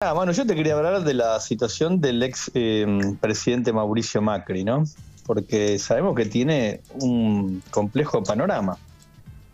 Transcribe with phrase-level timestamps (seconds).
[0.00, 4.62] Ah, bueno, yo te quería hablar de la situación del ex em, presidente Mauricio Macri,
[4.62, 4.84] ¿no?
[5.26, 8.78] Porque sabemos que tiene un complejo panorama.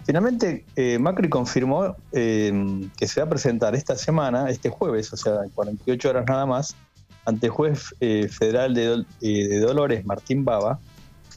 [0.04, 5.16] Finalmente, eh, Macri confirmó em, que se va a presentar esta semana, este jueves, o
[5.16, 6.76] sea, en 48 horas nada más,
[7.24, 10.78] ante el juez eh, federal de, eh, de, Dolores, Martín Baba,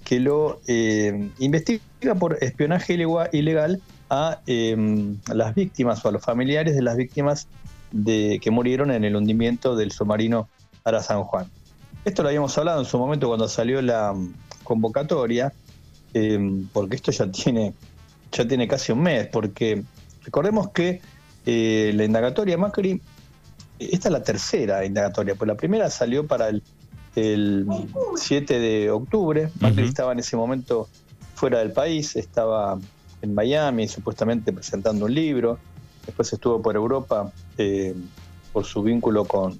[0.04, 2.96] que lo em, investiga por espionaje
[3.32, 7.48] ilegal a las víctimas o a los familiares de las víctimas
[7.92, 10.50] de, que murieron en el hundimiento del submarino
[10.84, 11.50] Ara San Juan.
[12.06, 15.54] Esto lo habíamos hablado en su momento cuando salió la mm, convocatoria,
[16.14, 17.74] em, porque esto ya tiene,
[18.32, 19.84] ya tiene casi un mes, porque
[20.24, 21.02] recordemos que
[21.46, 23.02] eh, la indagatoria Macri,
[23.80, 26.64] esta es la tercera indagatoria, pues la primera salió para el,
[28.16, 30.88] 7 de octubre, Macri estaba en ese momento
[31.34, 32.78] fuera del país, estaba
[33.22, 35.58] en Miami supuestamente presentando un libro,
[36.08, 37.94] después estuvo por Europa eh,
[38.52, 39.60] por su vínculo con,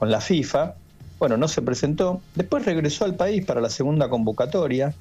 [0.00, 0.74] la FIFA.
[1.18, 2.20] Bueno, no se presentó.
[2.34, 4.94] Después regresó al país para la segunda convocatoria.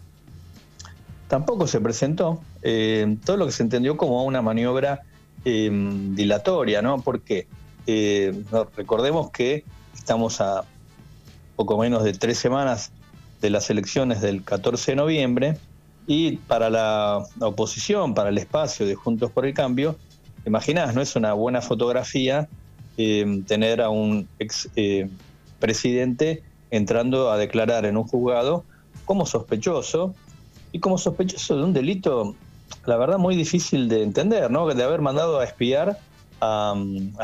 [1.28, 2.42] Tampoco se presentó.
[2.64, 5.02] Eh, todo lo que se entendió como una maniobra
[5.44, 5.70] eh,
[6.14, 7.02] dilatoria, ¿no?
[7.02, 7.48] Porque
[8.76, 10.64] recordemos que estamos a
[11.56, 12.92] poco menos de tres semanas
[13.42, 15.58] de las elecciones del 14 de noviembre
[16.08, 19.96] y para la oposición, para el espacio de Juntos por el Cambio,
[20.46, 22.48] imaginás, no es una buena fotografía
[22.98, 25.10] eh, tener a un ex eh,
[25.60, 28.64] presidente entrando a declarar en un juzgado
[29.06, 30.14] como sospechoso
[30.72, 32.36] y como sospechoso de un delito,
[32.86, 34.68] la verdad, muy difícil de entender, ¿no?
[34.68, 35.98] De haber mandado a espiar
[36.42, 36.76] a,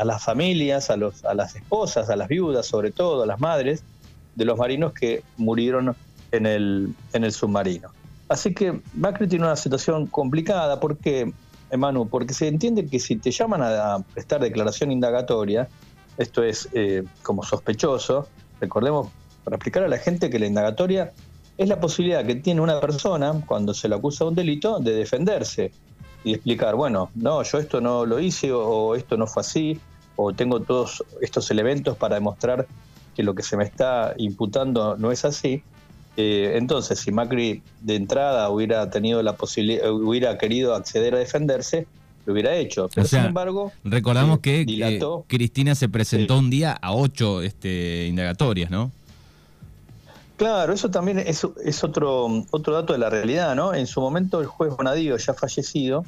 [0.04, 3.84] las familias, a, los, las esposas, a las viudas, sobre todo, a las madres
[4.34, 5.94] de los marinos que murieron
[6.32, 7.90] en el, en el submarino.
[8.28, 11.32] Así que Macri tiene una situación complicada porque
[11.76, 15.68] Manu, porque se entiende que si te llaman a prestar declaración indagatoria,
[16.18, 18.28] esto es eh, como sospechoso,
[18.60, 19.08] recordemos,
[19.44, 21.12] para explicar a la gente que la indagatoria
[21.58, 24.94] es la posibilidad que tiene una persona, cuando se le acusa de un delito, de
[24.94, 25.72] defenderse
[26.24, 29.80] y explicar, bueno, no, yo esto no lo hice o esto no fue así,
[30.16, 32.66] o tengo todos estos elementos para demostrar
[33.14, 35.62] que lo que se me está imputando no es así.
[36.16, 41.86] Eh, entonces, si Macri de entrada hubiera tenido la posibilidad, hubiera querido acceder a defenderse,
[42.26, 42.88] lo hubiera hecho.
[42.94, 48.70] Pero sin embargo, recordamos eh, que Cristina se presentó un día a ocho este, indagatorias,
[48.70, 48.90] ¿no?
[50.36, 53.74] Claro, eso también es, es, otro, otro dato de la realidad, ¿no?
[53.74, 56.04] En su momento el juez Bonadío, ya fallecido,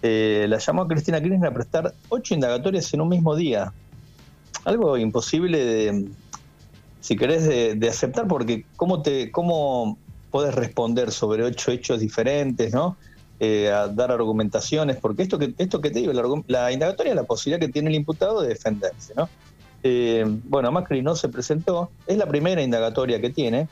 [0.00, 3.72] eh, la llamó a Cristina Kirchner a prestar ocho indagatorias en un mismo día.
[4.64, 6.08] Algo imposible de,
[7.04, 9.98] si querés, de, aceptar, porque cómo te, cómo
[10.30, 12.96] puedes responder sobre ocho hechos diferentes, ¿no?
[13.40, 16.14] Eh, a dar argumentaciones, porque esto que, esto que te digo,
[16.46, 19.28] la, indagatoria es la posibilidad que tiene el imputado de defenderse, ¿no?
[19.82, 23.68] Eh, bueno, Macri no se presentó, es la primera indagatoria que tiene,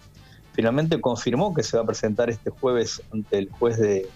[0.53, 4.06] finalmente confirmó que se va a presentar este jueves ante el juez de,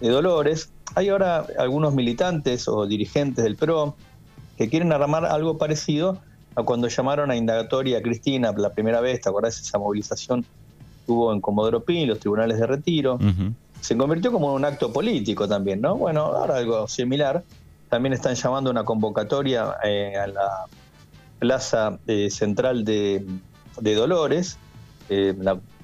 [0.00, 0.72] de Dolores.
[0.96, 3.94] Hay ahora algunos militantes o dirigentes del PRO
[4.56, 6.18] que quieren armar algo parecido
[6.64, 9.60] cuando llamaron a indagatoria a Cristina la primera vez, ¿te acordás?
[9.60, 10.44] Esa movilización
[11.06, 13.18] tuvo en Comodoro Pi, los tribunales de retiro.
[13.80, 15.96] Se convirtió como un acto político también, ¿no?
[15.96, 17.42] Bueno, ahora algo similar.
[17.88, 20.66] También están llamando una convocatoria eh, a la
[21.38, 23.24] plaza eh, central de,
[23.80, 24.58] Dolores.
[25.08, 25.34] Eh,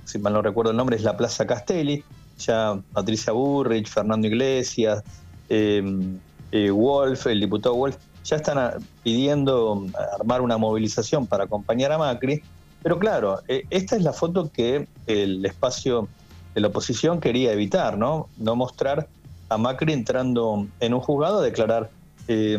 [0.05, 2.05] si mal no recuerdo el nombre, es la Plaza Castelli.
[2.39, 5.03] Ya Patricia Burrich, Fernando Iglesias,
[5.49, 11.99] Wolf, el diputado Wolf, ya están ah, pidiendo ah, armar una movilización para acompañar a
[11.99, 12.43] Macri,
[12.83, 16.09] pero claro, eh, esta es la foto que el espacio
[16.55, 18.29] de la oposición quería evitar, ¿no?
[18.37, 19.09] No mostrar
[19.49, 21.91] a Macri entrando en un juzgado a declarar
[22.29, 22.59] eh,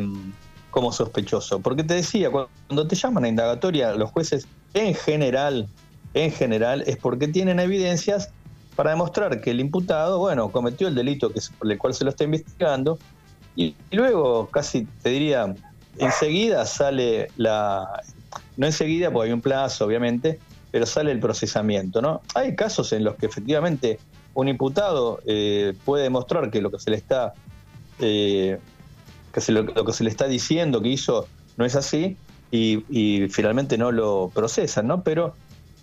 [0.71, 1.59] como sospechoso.
[1.59, 5.67] Porque te decía, cuando te llaman a indagatoria, los jueces en general,
[6.13, 8.29] en general, es porque tienen evidencias
[8.75, 12.09] para demostrar que el imputado, bueno, cometió el delito que, por el cual se lo
[12.09, 12.99] está investigando
[13.55, 15.55] y, luego, casi te diría,
[15.97, 18.03] enseguida sale la.
[18.57, 20.39] No enseguida, porque hay un plazo, obviamente,
[20.71, 22.21] pero sale el procesamiento, ¿no?
[22.33, 23.99] Hay casos en los que efectivamente
[24.33, 27.33] un imputado eh, puede demostrar que lo que se le está.
[27.99, 28.59] Eh,
[29.31, 31.27] que lo, que se le está diciendo que hizo
[31.57, 32.17] no es así
[32.51, 35.03] y, finalmente no lo procesan, ¿no?
[35.03, 35.35] Pero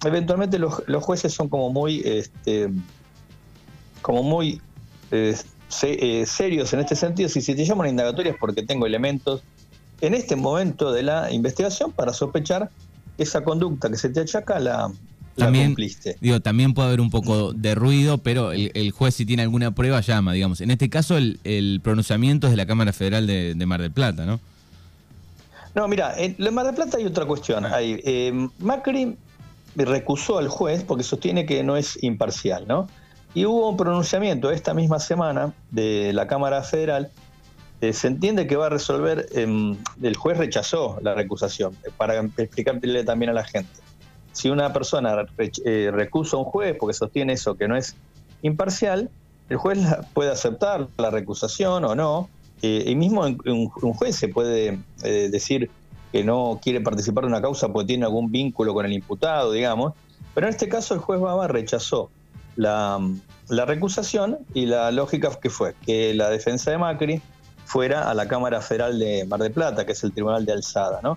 [0.04, 2.70] eventualmente los, jueces son como muy, este,
[4.00, 4.60] como muy
[5.10, 5.36] eh,
[5.82, 7.28] eh, serios en este sentido.
[7.28, 9.42] Si se te llaman indagatorias porque tengo elementos
[10.00, 12.70] en este momento de la investigación para sospechar
[13.16, 14.90] que esa conducta que se te achaca la,
[15.36, 16.16] también, cumpliste.
[16.20, 20.00] Digo, también puede haber un poco de ruido, pero el, juez si tiene alguna prueba
[20.00, 20.60] llama, digamos.
[20.60, 24.40] En este caso el, pronunciamiento es de la Cámara Federal de, Mar del Plata, ¿no?
[25.74, 27.64] No, mira, en Mar del Plata hay otra cuestión.
[27.64, 29.16] Hay, eh, Macri
[29.74, 32.88] recusó al juez porque sostiene que no es imparcial, ¿no?
[33.34, 37.10] Y hubo un pronunciamiento esta misma semana de la Cámara Federal.
[37.80, 42.20] Eh, se entiende que va a resolver, em, el juez rechazó la recusación, eh, para
[42.20, 43.70] explicarle también a la gente.
[44.32, 45.26] Si una persona
[45.92, 47.96] recusa a un juez porque sostiene eso, que no es
[48.42, 49.10] imparcial,
[49.48, 49.78] el juez
[50.14, 52.28] puede aceptar la recusación o no,
[52.62, 55.68] eh, y mismo un, juez se puede eh, decir
[56.12, 59.94] que no quiere participar de una causa porque tiene algún vínculo con el imputado, digamos,
[60.32, 62.10] pero en este caso el juez Baba rechazó
[62.56, 63.00] la,
[63.48, 67.22] recusación y la lógica que fue que la defensa de Macri
[67.64, 71.00] fuera a la Cámara Federal de Mar del Plata, que es el Tribunal de Alzada,
[71.02, 71.16] ¿no?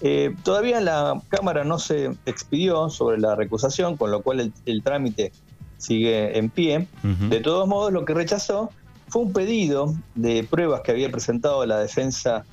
[0.00, 5.32] Eh, todavía la Cámara no se expidió sobre la recusación, con lo cual el, trámite
[5.76, 6.86] sigue en pie.
[7.02, 8.70] De todos modos, lo que rechazó
[9.08, 12.44] fue un pedido de pruebas que había presentado la defensa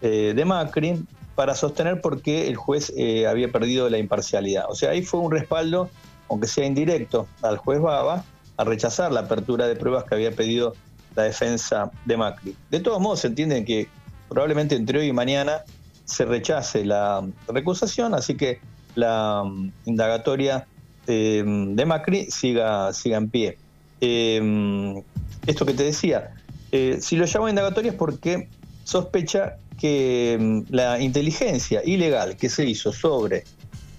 [0.00, 1.04] eh, de Macri
[1.34, 4.66] para sostener por qué el juez eh, había perdido la imparcialidad.
[4.68, 5.88] O sea, ahí fue un respaldo,
[6.28, 8.24] aunque sea indirecto, al juez Baba
[8.56, 10.74] a rechazar la apertura de pruebas que había pedido
[11.14, 12.56] la defensa de Macri.
[12.70, 13.88] De todos modos, se entiende que
[14.28, 15.62] probablemente entre hoy y mañana
[16.04, 18.60] se rechace la recusación, así que
[18.94, 20.66] la mm, indagatoria
[21.06, 23.58] eh, de Macri siga, siga en pie
[24.02, 26.34] esto que te decía,
[26.72, 28.48] eh, si lo llamo indagatorio es porque
[28.84, 33.44] sospecha que mm, la inteligencia ilegal que se hizo sobre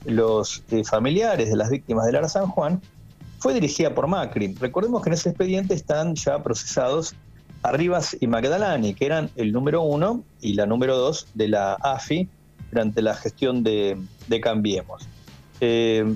[0.05, 2.81] los eh, familiares de las víctimas del Ara San Juan
[3.39, 4.55] fue dirigida por Macri.
[4.59, 7.15] Recordemos que en ese expediente están ya procesados
[7.61, 12.27] Arribas y Magdalani, que eran el número uno y la número dos de la AFI
[12.71, 13.97] durante la gestión de,
[14.41, 15.07] Cambiemos.
[15.61, 16.15] Eh,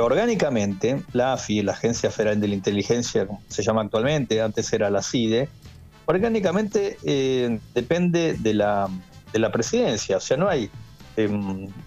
[0.00, 4.90] orgánicamente, la AFI, la Agencia Federal de la Inteligencia, como se llama actualmente, antes era
[4.90, 5.48] la CIDE,
[6.06, 8.88] orgánicamente eh, depende de la,
[9.32, 10.70] de la presidencia, o sea, no hay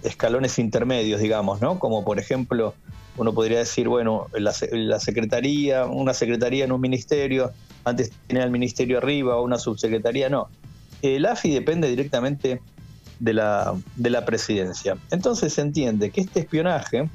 [0.04, 1.80] escalones intermedios, digamos, ¿no?
[1.80, 2.74] Como por ejemplo,
[3.18, 4.54] uno podría decir, bueno, la,
[5.00, 7.52] secretaría, una secretaría en un ministerio,
[7.84, 10.50] antes tenía el ministerio arriba o una subsecretaría, no.
[11.02, 12.62] El AFI depende directamente
[13.20, 14.98] de la, de la presidencia.
[15.12, 17.10] Entonces se entiende que este espionaje,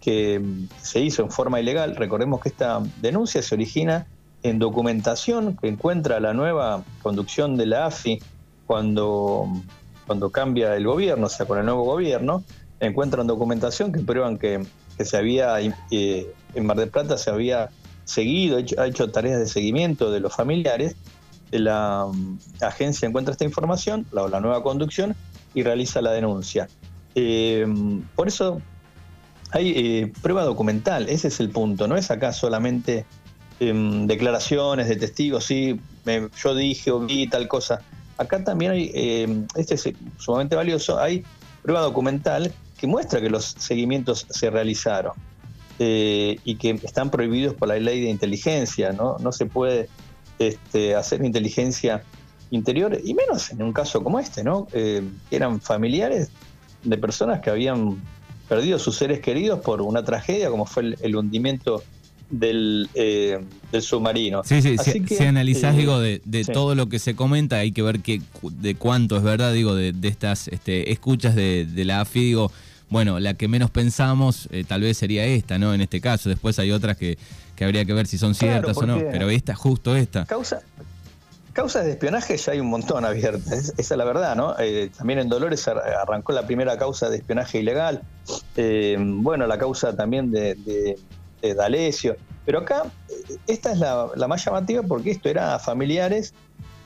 [0.00, 0.40] que
[0.80, 1.96] se hizo en forma ilegal.
[1.96, 4.06] Recordemos que esta denuncia se origina
[4.42, 8.20] en documentación que encuentra la nueva conducción de la AFI
[8.66, 9.48] cuando,
[10.12, 12.44] cuando cambia el gobierno, o sea, con el nuevo gobierno,
[12.80, 14.62] encuentran documentación que prueban que,
[15.02, 15.58] se había,
[15.90, 17.70] eh, en Mar del Plata se había
[18.04, 20.96] seguido, ha hecho tareas de seguimiento de los familiares.
[21.50, 25.16] La mm, agencia encuentra esta información, la, la nueva conducción,
[25.54, 26.68] y realiza la denuncia.
[27.14, 27.66] Eh,
[28.14, 28.60] por eso
[29.50, 33.06] hay eh, prueba documental, ese es el punto, no es acá solamente
[33.60, 35.80] em, declaraciones de testigos, sí,
[36.36, 37.80] yo dije o vi tal cosa.
[38.22, 39.88] Acá también hay, em, este es
[40.18, 41.24] sumamente valioso, hay
[41.62, 45.12] prueba documental que muestra que los seguimientos se realizaron
[45.78, 49.16] eh, y que están prohibidos por la ley de inteligencia, ¿no?
[49.18, 49.88] No se puede
[50.38, 52.02] este, hacer inteligencia
[52.50, 54.66] interior, y menos en un caso como este, ¿no?
[54.72, 56.30] Eh, eran familiares
[56.84, 58.02] de personas que habían
[58.48, 61.82] perdido sus seres queridos por una tragedia como fue el, hundimiento
[62.32, 63.38] del, eh,
[63.70, 64.42] del, submarino.
[64.42, 68.00] Sí, sí, si, analizás, eh, digo, de, todo lo que se comenta, hay que ver
[68.00, 72.50] que, de cuánto es verdad, digo, de, estas este, escuchas de, la AFI, digo,
[72.88, 75.72] bueno, la que menos pensamos eh, tal vez sería esta, ¿no?
[75.72, 77.16] En este caso, después hay otras que,
[77.54, 80.24] que habría que ver si son ciertas o no, pero esta, justo esta.
[80.24, 80.62] Causa,
[81.52, 84.54] Causas de espionaje ya hay un montón abiertas, esa es la verdad, ¿no?
[84.58, 88.02] Eh, también en Dolores arrancó la primera causa de espionaje ilegal,
[88.56, 90.98] eh, bueno, la causa también de, de,
[91.42, 96.34] D'Alessio, pero acá eh, esta es la, más llamativa porque esto era familiares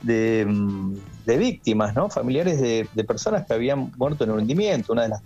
[0.03, 0.45] de,
[1.25, 2.09] víctimas, ¿no?
[2.09, 5.21] Familiares de, personas que habían muerto en un hundimiento, una de las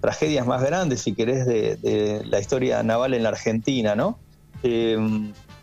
[0.00, 4.18] tragedias más grandes, si querés, de, la historia naval en la Argentina, ¿no?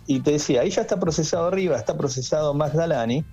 [0.05, 3.23] y te decía, ahí ya está procesado arriba, está procesado Magdalani.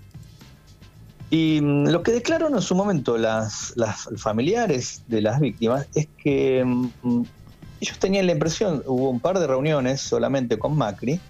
[1.30, 6.08] Y mm, lo que declararon en su momento las, las familiares de las víctimas es
[6.22, 7.22] que mm,
[7.80, 11.20] ellos tenían la impresión, hubo un par de reuniones solamente con Macri,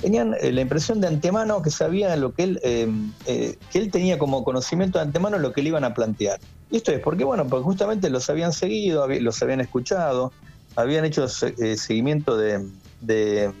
[0.00, 2.88] tenían eh, la impresión de antemano que sabía lo que él, eh,
[3.26, 6.40] eh, que él tenía como conocimiento de antemano lo que le iban a plantear.
[6.70, 10.32] Y esto es porque, bueno, porque justamente los habían seguido, los habían escuchado,
[10.76, 12.64] habían hecho seguimiento de,
[13.00, 13.52] de,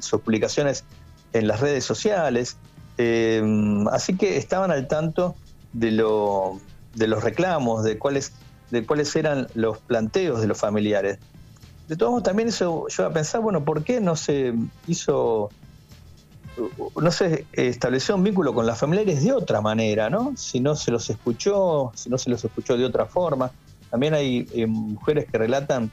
[0.00, 0.84] sus publicaciones
[1.32, 2.56] en las redes sociales.
[2.98, 3.42] Eh,
[3.90, 5.34] así que estaban al tanto
[5.72, 6.60] de, lo,
[6.94, 8.32] de los reclamos, de cuáles,
[8.70, 11.18] de cuáles eran los planteos de los familiares.
[11.88, 14.54] De todos modos, también eso yo a pensar, bueno, ¿por qué no se
[14.86, 15.50] hizo
[17.00, 20.34] no se estableció un vínculo con las familiares de otra manera, ¿no?
[20.36, 23.50] Si no se los escuchó, si no se los escuchó de otra forma.
[23.90, 25.90] También hay eh, mujeres que relatan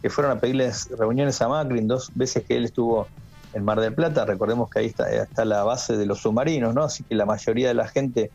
[0.00, 3.06] que fueron a pedirles reuniones a Macri dos veces que él estuvo
[3.54, 4.24] en Mar del Plata.
[4.24, 6.84] Recordemos que ahí está, está la base de los submarinos, ¿no?
[6.84, 8.30] Así que la mayoría de la gente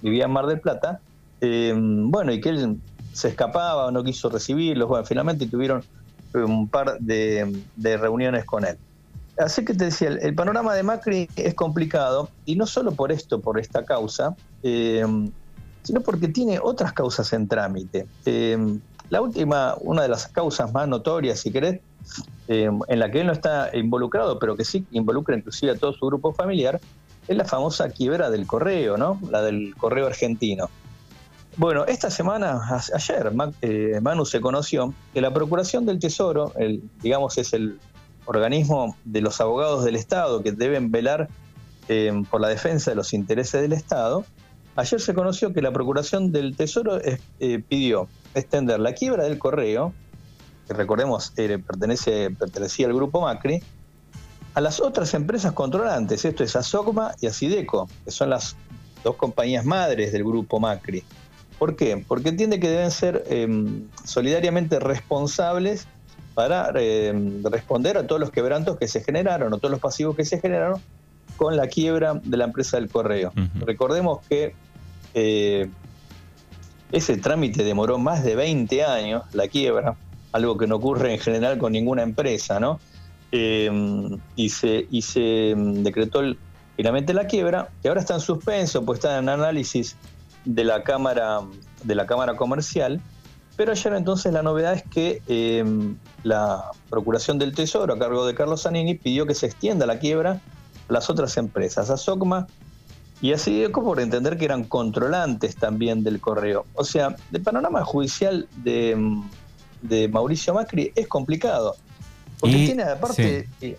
[0.00, 1.00] vivía en Mar del Plata.
[1.40, 2.78] Eh, bueno, y que él
[3.12, 4.88] se escapaba, no quiso recibirlos.
[4.88, 5.82] Bueno, finalmente tuvieron
[6.34, 8.76] un par de reuniones con él.
[9.38, 13.40] Así que te decía, el, panorama de Macri es complicado, y no solo por esto,
[13.40, 15.04] por esta causa, eh,
[15.82, 18.06] sino porque tiene otras causas en trámite.
[18.26, 21.80] Eh, la última, una de las causas más notorias, si querés,
[22.48, 25.92] eh, en la que él no está involucrado, pero que sí involucra inclusive a todo
[25.92, 26.80] su grupo familiar,
[27.26, 29.18] es la famosa quiebra del correo, ¿no?
[29.30, 30.68] La del correo argentino.
[31.58, 32.62] Bueno, esta semana,
[32.94, 33.32] ayer,
[34.00, 37.78] Manu se conoció que la Procuración del Tesoro, el, digamos es el
[38.24, 41.28] organismo de los abogados del Estado que deben velar
[41.88, 44.24] eh, por la defensa de los intereses del Estado,
[44.76, 47.18] ayer se conoció que la Procuración del Tesoro eh,
[47.68, 49.92] pidió extender la quiebra del correo,
[50.66, 53.62] que recordemos eh, pertenece, pertenecía al grupo Macri,
[54.54, 56.62] a las otras empresas controlantes, esto es a
[57.20, 58.56] y a Sideco, que son las
[59.04, 61.04] dos compañías madres del grupo Macri.
[61.62, 62.04] ¿Por qué?
[62.08, 63.22] Porque entiende que deben ser
[64.02, 65.86] solidariamente responsables
[66.34, 67.14] para eh,
[67.44, 70.80] responder a todos los quebrantos que se generaron o todos los pasivos que se generaron
[71.36, 73.32] con la quiebra de la empresa del correo.
[73.64, 74.56] Recordemos que
[75.14, 75.70] eh,
[76.90, 79.94] ese trámite demoró más de 20 años, la quiebra,
[80.32, 82.80] algo que no ocurre en general con ninguna empresa, ¿no?
[83.30, 83.70] Eh,
[84.34, 86.22] y, se, y se decretó
[86.74, 89.96] finalmente la quiebra, que ahora está en suspenso, pues está en análisis
[90.44, 91.40] de la Cámara,
[91.84, 93.00] de la cámara Comercial,
[93.56, 98.34] pero ayer entonces la novedad es que em, la Procuración del Tesoro, a cargo de
[98.34, 100.40] Carlos Zanini, pidió que se extienda la quiebra
[100.88, 102.46] a las otras empresas, a SOCMA
[103.20, 106.66] y así como por entender que eran controlantes también del correo.
[106.74, 111.76] O sea, el panorama judicial de, em, Mauricio Macri es complicado.
[112.40, 113.48] Porque tiene aparte...
[113.60, 113.76] Sí.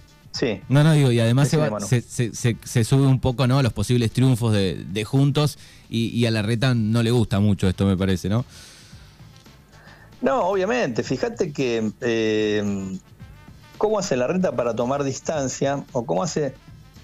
[0.67, 3.59] No, no, digo, y además se, se, sube un poco ¿no?
[3.59, 5.59] a los posibles triunfos de, Juntos
[5.89, 8.45] y, y, a la reta no le gusta mucho esto, me parece, ¿no?
[10.21, 11.03] No, obviamente.
[11.03, 12.97] Fíjate que eh,
[13.77, 16.53] cómo hace la renta para tomar distancia o cómo hace...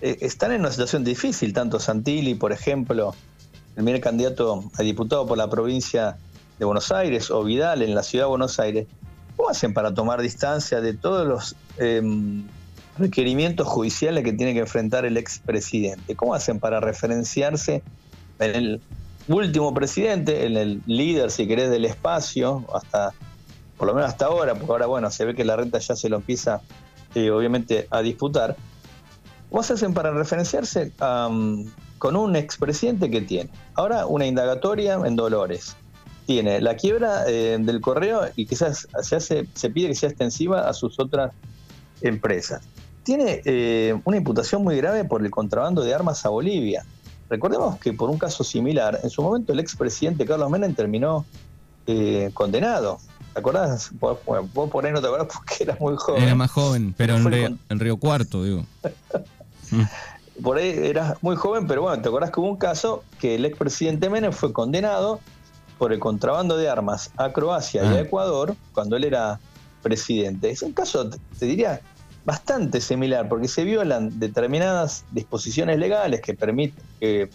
[0.01, 3.13] Eh, están en una situación difícil, tanto Santilli, por ejemplo,
[3.75, 6.17] el primer candidato a diputado por la provincia
[6.57, 8.87] de Buenos Aires o Vidal en la ciudad de Buenos Aires.
[9.35, 12.45] ¿Cómo hacen para tomar distancia de todos los em,
[12.99, 16.15] requerimientos judiciales que tiene que enfrentar el expresidente?
[16.15, 17.81] ¿Cómo hacen para referenciarse
[18.39, 18.81] en el
[19.27, 23.13] último presidente, en el líder, si querés, del espacio, hasta
[23.79, 26.09] por lo menos hasta ahora, porque ahora, bueno, se ve que la renta ya se
[26.09, 26.61] lo empieza,
[27.15, 28.57] eh, obviamente, a disputar.
[29.49, 33.49] ¿Cómo se hacen para referenciarse con un expresidente que tiene?
[33.75, 35.77] Ahora una indagatoria en Dolores.
[36.27, 40.67] Tiene la quiebra eh, del correo y quizás se, hace, se pide que sea extensiva
[40.67, 41.31] a sus otras
[42.01, 42.61] empresas.
[43.09, 46.85] Tiene eh, una imputación muy grave por el contrabando de armas a Bolivia.
[47.27, 51.25] Recordemos que por un caso similar, en su momento el expresidente Carlos Menem terminó
[51.87, 52.99] eh, condenado.
[53.33, 53.89] ¿Te acordás?
[53.99, 54.19] Vos,
[54.53, 56.21] por ahí no te acordás porque eras muy joven.
[56.21, 58.63] Era más joven, pero en Río, Cuarto, digo.
[60.43, 63.43] por ahí eras muy joven, pero bueno, ¿te acordás que hubo un caso que el
[63.43, 65.19] expresidente Menem fue condenado
[65.79, 68.01] por el contrabando de armas a Croacia y a ah.
[68.01, 69.39] Ecuador cuando él era
[69.81, 70.51] presidente?
[70.51, 71.81] Es un caso, te diría,
[72.25, 77.29] bastante similar, porque se violan determinadas disposiciones legales que, permiten, que,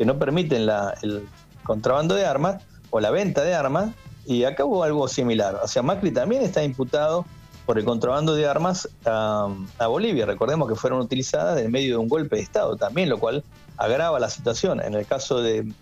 [0.00, 1.26] no permiten la, el
[1.62, 3.90] contrabando de armas o la venta de armas,
[4.26, 5.60] y acá hubo algo similar.
[5.62, 7.24] O sea, Macri también está imputado
[7.66, 9.48] por el contrabando de armas a,
[9.86, 10.26] Bolivia.
[10.26, 13.44] Recordemos que fueron utilizadas en medio de un golpe de Estado también, lo cual
[13.76, 14.80] agrava la situación.
[14.80, 15.72] En el caso de,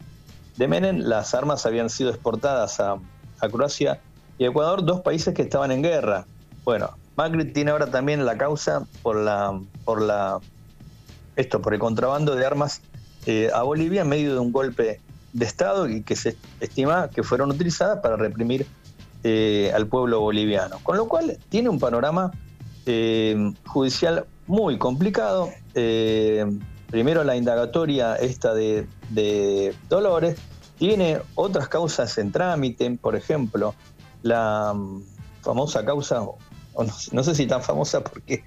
[0.57, 2.97] de Menem, las armas habían sido exportadas a,
[3.41, 4.01] a Croacia
[4.39, 6.27] y Ecuador, dos países que estaban en guerra.
[6.65, 10.39] Bueno, Macri tiene ahora también la causa por la, por la,
[11.35, 12.81] esto, por el contrabando de armas
[13.27, 15.01] eh, a Bolivia en medio de un golpe
[15.33, 18.69] de Estado y que se estima que fueron utilizadas para reprimir
[19.25, 20.79] eh, al pueblo boliviano.
[20.85, 22.31] Con lo cual tiene un panorama
[22.87, 25.51] eh, judicial muy complicado.
[25.75, 30.39] primero la indagatoria esta de, Dolores,
[30.79, 33.75] tiene otras causas en trámite, por ejemplo,
[34.23, 35.03] la mm,
[35.43, 36.23] famosa causa
[37.13, 38.45] no, sé si tan famosa porque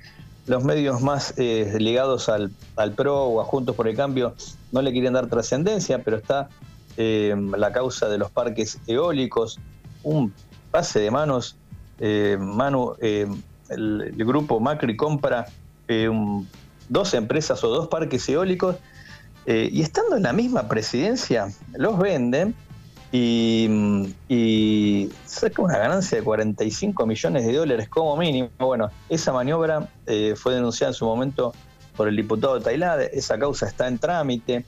[0.47, 2.51] los medios más eh, ligados al,
[2.95, 4.35] PRO o a Juntos por el Cambio
[4.71, 6.49] no le quieren dar trascendencia, pero está
[6.97, 9.59] eh, la causa de los parques eólicos,
[10.03, 10.33] un
[10.71, 11.57] pase de manos,
[11.99, 15.45] eh, Manu, el, grupo Macri compra
[16.89, 18.75] dos empresas o dos parques eólicos
[19.45, 22.53] eh, y estando en la misma presidencia, los venden
[23.11, 23.67] y,
[24.29, 28.49] y, saca una ganancia de 45 millones de dólares como mínimo.
[28.57, 31.53] Bueno, esa maniobra eh, fue denunciada en su momento
[31.95, 34.65] por el diputado de Tailad, esa causa está en trámite.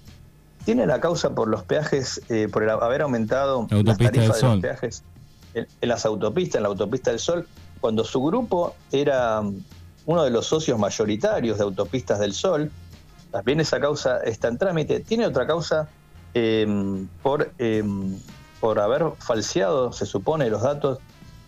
[0.65, 5.03] Tiene la causa por los peajes, eh, por haber aumentado las tarifas de los peajes
[5.53, 7.47] en, las autopistas, en la autopista del Sol,
[7.79, 9.61] cuando su grupo era um,
[10.05, 12.71] uno de los socios mayoritarios de Autopistas del Sol.
[13.31, 14.99] También esa causa está en trámite.
[14.99, 15.89] Tiene otra causa
[16.33, 18.17] em, por, em,
[18.63, 20.99] por haber falseado, se supone, los datos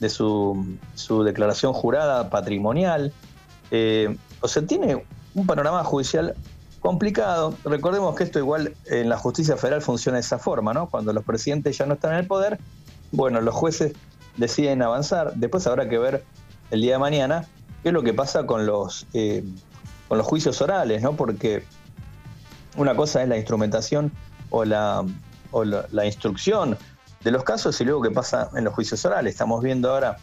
[0.01, 3.13] de su, su declaración jurada patrimonial.
[3.71, 6.35] Eh, o sea, tiene un panorama judicial
[6.81, 7.53] complicado.
[7.63, 10.89] Recordemos que esto igual en la justicia federal funciona de esa forma, ¿no?
[10.89, 12.59] Cuando los presidentes ya no están en el poder,
[13.13, 13.93] bueno, los jueces
[14.35, 15.35] deciden avanzar.
[15.35, 16.25] Después habrá que ver
[16.69, 17.45] el día de mañana
[17.81, 19.41] qué es lo que pasa con los, eh,
[20.09, 21.15] con los juicios orales, ¿no?
[21.15, 21.63] Porque
[22.75, 24.11] una cosa es la instrumentación
[24.49, 25.05] o la,
[25.51, 26.77] o la, instrucción
[27.25, 29.33] de los casos y luego qué pasa en los juicios orales.
[29.33, 30.17] Estamos viendo ahora,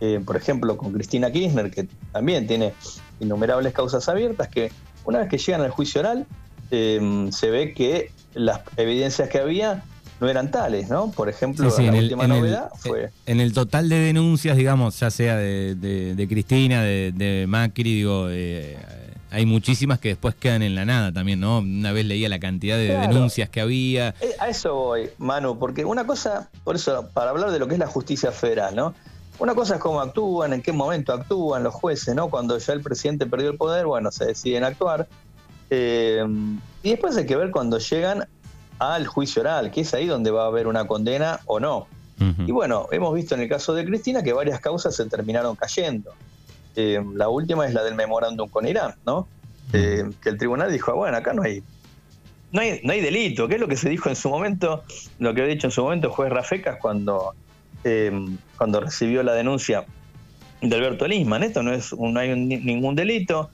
[0.00, 2.74] eh, por ejemplo, con Cristina Kirchner, que también tiene
[3.20, 4.72] innumerables causas abiertas, que
[5.04, 6.26] una vez que llegan al juicio oral,
[6.72, 9.84] eh, se ve que las evidencias que había
[10.20, 11.12] no eran tales, ¿no?
[11.12, 13.10] Por ejemplo, la última novedad fue...
[13.26, 18.76] En el total de denuncias, digamos, ya sea de, Cristina, de, Macri, digo, eh,
[19.30, 21.58] hay muchísimas que después quedan en la nada también, ¿no?
[21.58, 24.14] Una vez leía la cantidad de denuncias que había.
[24.20, 27.74] Eh, a eso voy, Manu, porque una cosa, por eso, para hablar de lo que
[27.74, 28.94] es la justicia federal, ¿no?
[29.38, 32.28] Una cosa es cómo actúan, en qué momento actúan los jueces, ¿no?
[32.28, 35.06] Cuando ya el presidente perdió el poder, bueno, se deciden actuar.
[35.70, 36.24] Eh,
[36.82, 38.26] y después hay que ver cuando llegan
[38.78, 41.86] al juicio oral, que es ahí donde va a haber una condena o no.
[42.20, 46.14] Y bueno, hemos visto en el caso de Cristina que varias causas se terminaron cayendo.
[46.80, 49.26] Eh, la última es la del memorándum con Irán, ¿no?
[49.72, 51.60] Eh, que el tribunal dijo, ah, bueno, acá no hay,
[52.52, 54.84] no hay, no hay delito, que es lo que se dijo en su momento,
[55.18, 57.34] lo que había dicho en su momento el juez Rafecas cuando,
[57.82, 58.12] eh,
[58.56, 59.86] cuando recibió la denuncia
[60.60, 61.42] de Alberto Lisman.
[61.42, 63.50] Esto no es no hay ningún delito,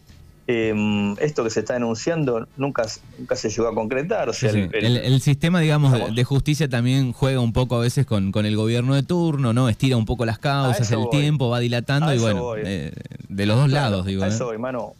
[0.47, 2.85] Em, esto que se está denunciando nunca,
[3.19, 4.35] nunca se llegó a concretar.
[4.35, 8.55] Sea, el, sistema, digamos, de, justicia también juega un poco a veces con, con el
[8.55, 9.71] gobierno de turno, ¿no?
[9.71, 12.93] Estira un poco las causas, el tiempo va dilatando y bueno, eh,
[13.27, 14.23] de los dos lados, digo.
[14.23, 14.31] A ¿eh?
[14.31, 14.93] eso hermano.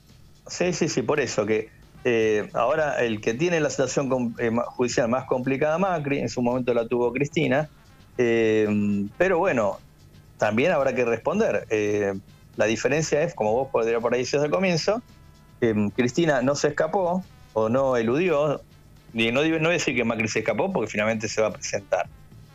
[0.47, 1.69] Sí, sí, sí, por eso que
[2.05, 4.35] eh, ahora el que tiene la situación
[4.67, 7.69] judicial más complicada, Macri, en su momento la tuvo Cristina,
[8.17, 9.79] pero bueno,
[10.39, 11.67] también habrá que responder.
[12.57, 15.03] la diferencia es, como vos podrías por ahí decir al comienzo,
[15.95, 18.61] Cristina no se escapó o no eludió,
[19.15, 21.53] y no, no voy a decir que Macri se escapó porque finalmente se va a
[21.53, 22.07] presentar.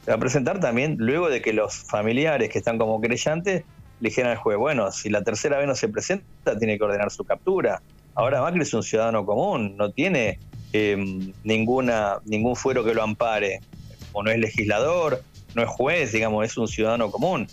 [0.03, 3.63] Se va a presentar también luego de que los familiares que están como creyentes
[4.01, 7.11] le dijeran al juez, bueno, si la tercera vez no se presenta, tiene que ordenar
[7.11, 7.81] su captura.
[8.13, 10.39] Ahora Macri es un ciudadano común, no tiene
[10.73, 13.61] em, ninguna, ningún fuero que lo ampare,
[14.11, 15.23] o no es legislador,
[15.55, 17.47] no es juez, digamos, es un ciudadano común.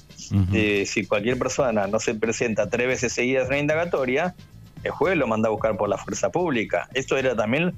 [0.53, 4.35] Eh, si cualquier persona no se presenta tres veces seguidas en la indagatoria,
[4.87, 6.89] el juez lo manda a buscar por la fuerza pública.
[6.95, 7.75] Esto era también,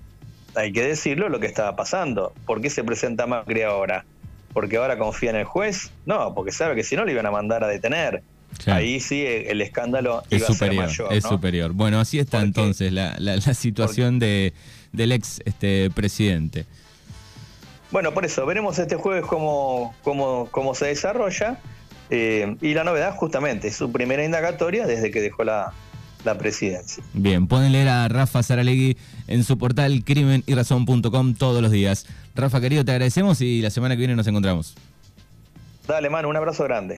[0.54, 2.32] hay que decirlo, lo que estaba pasando.
[2.46, 4.04] ¿Por qué se presenta Macri ahora?
[4.52, 5.90] ¿Porque ahora confía en el juez?
[6.06, 8.22] No, porque sabe que si no le iban a mandar a detener.
[8.66, 11.18] Ahí sí el escándalo es iba superior, a ser mayor.
[11.18, 11.72] Es superior.
[11.72, 14.52] Bueno, así está entonces la, situación de,
[14.92, 16.66] del ex este, presidente.
[17.90, 21.58] Bueno, por eso, veremos este jueves cómo, cómo, cómo se desarrolla.
[22.10, 25.72] Eh, y la novedad, justamente, es su primera indagatoria desde que dejó la,
[26.28, 27.02] la presidencia.
[27.14, 32.06] Bien, pueden leer a Rafa Saralegui en su portal crimenyrazón.com todos los días.
[32.34, 34.74] Rafa, querido, te agradecemos y la semana que viene nos encontramos.
[35.86, 36.86] Dale, mano, un abrazo grande.